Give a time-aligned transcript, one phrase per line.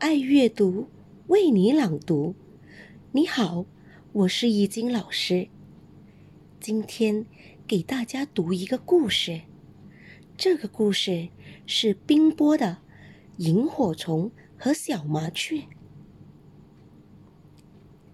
[0.00, 0.88] 爱阅读，
[1.26, 2.34] 为你朗读。
[3.12, 3.66] 你好，
[4.12, 5.48] 我是易经老师。
[6.58, 7.26] 今天
[7.66, 9.42] 给大家读一个故事。
[10.38, 11.28] 这个故事
[11.66, 12.78] 是冰波的
[13.36, 15.64] 萤火虫和小麻雀。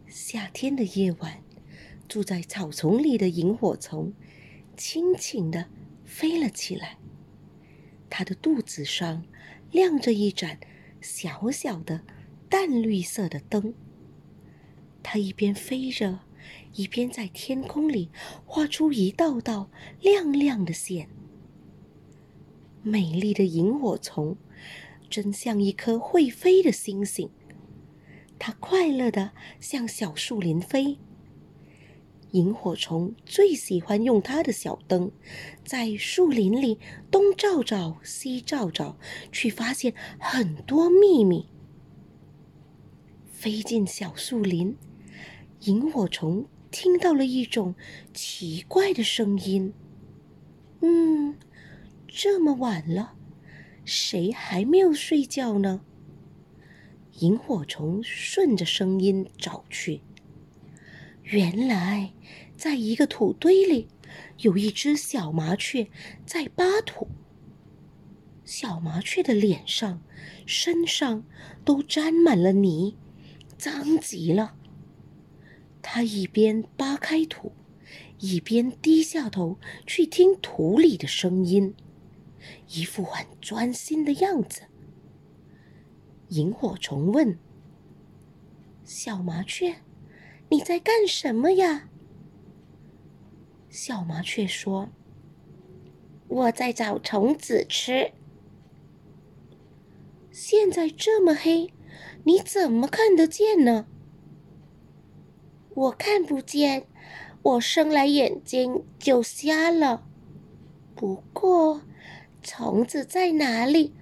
[0.09, 1.41] 夏天的夜晚，
[2.09, 4.13] 住在草丛里的萤火虫
[4.77, 5.67] 轻轻地
[6.05, 6.99] 飞了起来。
[8.11, 9.25] 它的肚子上
[9.71, 10.59] 亮着一盏
[11.07, 12.03] 小小的
[12.49, 13.73] 淡绿色的灯。
[15.05, 16.19] 它一边飞着，
[16.75, 18.11] 一边在天空里
[18.45, 19.71] 画出一道道
[20.01, 21.09] 亮亮的线。
[22.83, 24.37] 美丽的萤火虫，
[25.09, 27.31] 真像一颗会飞的星星。
[28.37, 30.99] 它快乐地向小树林飞。
[32.33, 35.11] 萤火虫最喜欢用它的小灯，
[35.65, 36.79] 在树林里
[37.11, 38.99] 东照照、西照照，
[39.33, 41.47] 去发现很多秘密。
[43.31, 44.77] 飞进小树林，
[45.61, 47.75] 萤火虫听到了一种
[48.13, 49.73] 奇怪的声音。
[50.81, 51.37] 嗯，
[52.09, 53.15] 这么晚了，
[53.85, 55.81] 谁还没有睡觉呢？
[57.21, 60.03] 萤火虫顺着声音找去。
[61.27, 62.13] 原来，
[62.57, 63.89] 在一个土堆里，
[64.43, 65.89] 有一只小麻雀
[66.25, 67.09] 在扒土。
[68.45, 70.01] 小麻雀的脸上、
[70.47, 71.25] 身上
[71.65, 72.97] 都沾满了泥，
[73.59, 74.55] 脏极了。
[75.83, 77.51] 它一边扒开土，
[78.21, 81.75] 一边低下头去听土里的声音，
[82.69, 84.63] 一副很专心的样子。
[86.29, 87.37] 萤火虫问
[88.87, 89.75] ：“小麻雀。”
[90.49, 91.89] 你在干什么呀？
[93.69, 94.89] 小麻雀说
[96.29, 98.13] ：“我在找虫子吃。”
[100.31, 101.73] 现在这么黑，
[102.25, 103.87] 你怎么看得见呢？
[105.75, 106.87] 我看不见，
[107.43, 110.07] 我生来眼睛就瞎了。
[110.95, 111.83] 不过，
[112.41, 113.95] 虫子在哪里，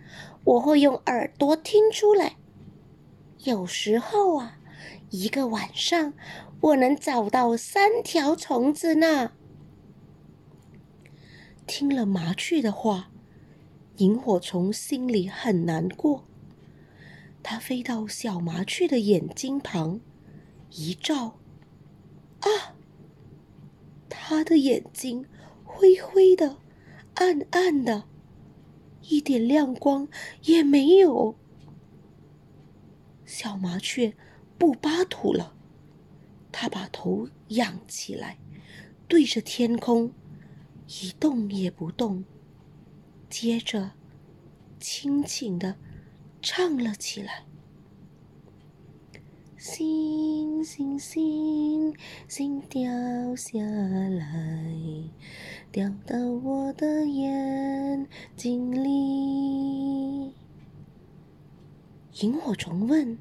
[0.44, 2.36] 我会用耳朵听出来。
[3.44, 4.58] 有时候啊。
[5.14, 6.12] 一个晚上，
[6.60, 9.30] 我能找到三条虫子呢。
[11.68, 13.12] 听了麻雀的话，
[13.98, 16.24] 萤火虫心里很难过。
[17.44, 20.00] 它飞到小麻雀的眼睛旁，
[20.72, 21.38] 一照，
[22.40, 22.74] 啊，
[24.08, 25.26] 它的眼睛
[25.62, 26.56] 灰灰的、
[27.14, 28.08] 暗暗的，
[29.02, 30.08] 一点亮光
[30.42, 31.36] 也没有。
[33.24, 34.16] 小麻雀。
[34.58, 35.54] 不扒土了，
[36.52, 38.38] 他把头仰起来，
[39.08, 40.12] 对着天空，
[40.86, 42.24] 一动也不动。
[43.28, 43.90] 接着，
[44.78, 45.76] 轻轻的
[46.40, 47.44] 唱了起来
[49.58, 51.94] ：“星星星
[52.28, 52.82] 星掉
[53.34, 54.74] 下来，
[55.72, 60.32] 掉到我的眼睛里。”
[62.22, 63.18] 萤火虫问。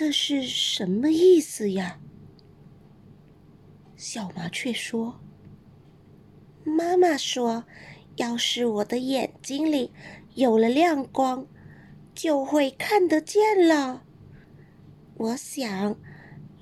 [0.00, 2.00] 这是什么意思呀？
[3.98, 5.20] 小麻雀说
[6.64, 7.64] ：“妈妈说，
[8.16, 9.92] 要是我的眼睛里
[10.36, 11.46] 有了亮光，
[12.14, 14.02] 就会看得见了。
[15.18, 15.94] 我想，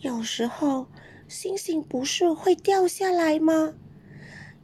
[0.00, 0.88] 有时候
[1.28, 3.74] 星星不是会掉下来吗？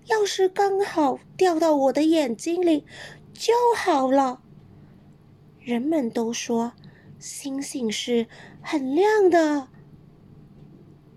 [0.06, 2.84] 要是刚好掉到我的眼睛里
[3.32, 4.42] 就好了。
[5.60, 6.72] 人们都说。”
[7.24, 8.26] 星星是
[8.60, 9.68] 很亮的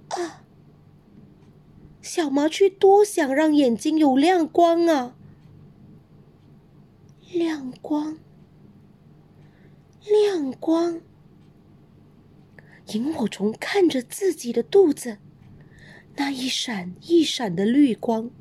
[0.07, 0.45] 啊！
[2.01, 5.18] 小麻雀多想让眼睛有亮光啊！
[7.34, 8.18] 亮光，
[10.06, 11.01] 亮光！
[12.94, 15.18] 萤火虫看着自己的肚子，
[16.15, 18.31] 那一闪一闪的绿光，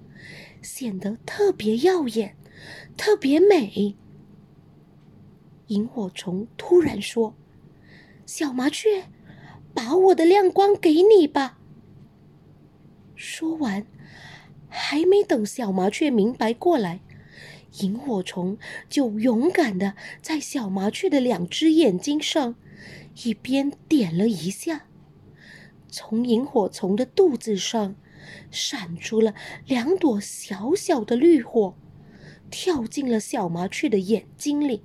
[0.62, 2.36] 显得特别耀眼，
[2.96, 3.96] 特别美。
[5.66, 7.34] 萤火虫突然说。
[8.26, 9.04] 小麻雀，
[9.72, 11.60] 把我的亮光给你吧。
[13.14, 13.86] 说完，
[14.68, 17.00] 还没等小麻雀明白过来，
[17.80, 18.58] 萤火虫
[18.88, 22.56] 就勇敢的在小麻雀的两只眼睛上
[23.24, 24.86] 一边点了一下，
[25.88, 27.94] 从萤火虫的肚子上
[28.50, 29.34] 闪出了
[29.66, 31.76] 两朵小小的绿火，
[32.50, 34.82] 跳进了小麻雀的眼睛里。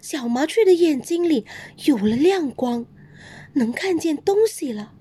[0.00, 1.46] 小麻雀的眼睛里
[1.84, 2.86] 有了亮光，
[3.54, 4.94] 能看见东西了。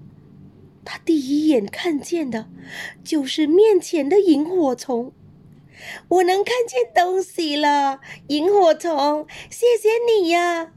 [0.84, 2.50] 它第一眼看见的，
[3.04, 5.14] 就是面前的萤火虫。
[6.10, 10.74] 我能看见东西了，萤火虫，谢谢你呀！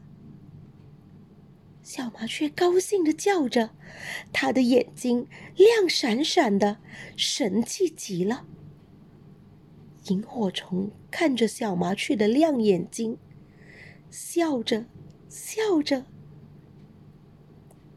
[1.83, 3.69] 小麻雀高兴的叫着，
[4.33, 6.77] 它的眼睛亮闪闪的，
[7.15, 8.45] 神气极了。
[10.07, 13.17] 萤火虫看着小麻雀的亮眼睛，
[14.17, 14.85] 笑着
[15.27, 16.05] 笑着，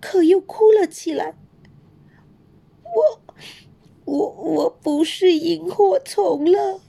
[0.00, 1.36] 可又哭了起来。
[2.82, 3.22] 我。
[4.04, 6.80] 我我不是萤火虫了，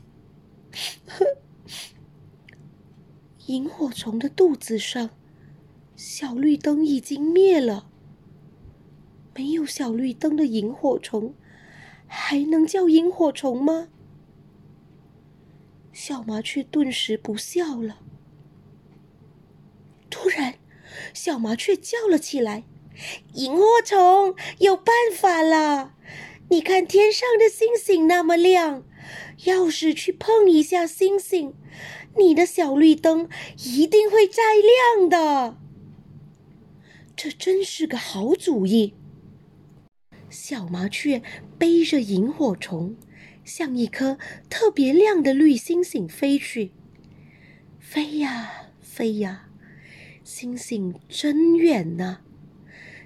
[3.47, 5.09] 萤火虫的肚子上，
[5.97, 7.91] 小绿灯已经灭了。
[9.35, 11.35] 没有小绿灯的萤火虫，
[12.07, 13.89] 还能叫萤火虫吗？
[15.91, 17.99] 小麻雀顿时不笑了。
[21.13, 22.63] 小麻雀叫了起来
[23.33, 25.95] ：“萤火虫，有办法了！”
[26.51, 28.83] 你看天上的星星那么亮，
[29.45, 31.53] 要是去碰一下星星，
[32.17, 35.57] 你的小绿灯一定会再亮的。
[37.15, 38.95] 这真是个好主意。
[40.29, 41.21] 小麻雀
[41.57, 42.95] 背着萤火虫，
[43.43, 44.17] 向一颗
[44.49, 46.71] 特别亮的绿星星飞去。
[47.79, 49.48] 飞呀飞呀，
[50.29, 52.19] 星星真远呐！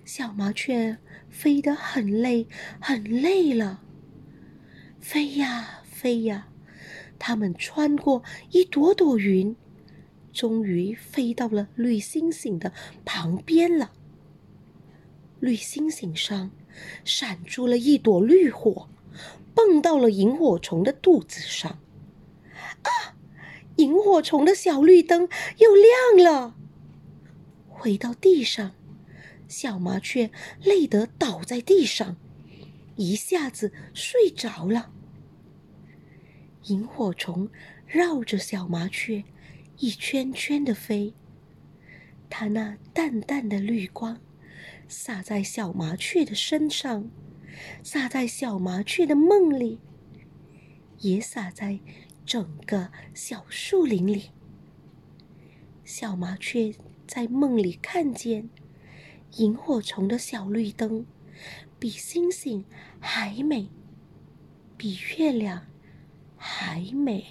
[0.04, 0.98] 小麻雀。
[1.30, 2.48] 飞得很累，
[2.82, 3.82] 很累了。
[5.00, 6.50] 飞呀飞呀，
[7.18, 8.22] 它们穿过
[8.52, 9.56] 一朵朵云，
[10.34, 12.74] 终于飞到了绿星星的
[13.06, 13.94] 旁边了。
[15.40, 16.52] 绿星星上
[17.06, 18.90] 闪出了一朵绿火，
[19.56, 21.80] 蹦到了萤火虫的肚子上。
[22.84, 23.16] 啊！
[23.78, 26.56] 萤火虫的小绿灯又亮了。
[27.84, 28.72] 回到地上。
[29.50, 30.32] 小麻雀
[30.64, 32.16] 累得倒在地上，
[32.96, 34.94] 一下子睡着了。
[36.68, 37.50] 萤火虫
[37.86, 39.26] 绕着小麻雀
[39.80, 41.14] 一圈圈的飞，
[42.30, 44.18] 它那淡淡的绿光
[44.88, 47.12] 洒在小麻雀的身上，
[47.84, 49.82] 洒在小麻雀的梦里，
[51.00, 51.82] 也洒在
[52.26, 54.30] 整个小树林里。
[55.84, 56.74] 小麻雀
[57.14, 58.50] 在梦里看见。
[59.38, 61.06] 萤火虫的小绿灯，
[61.78, 62.66] 比星星
[63.00, 63.70] 还美，
[64.76, 65.68] 比月亮
[66.36, 67.24] 还美。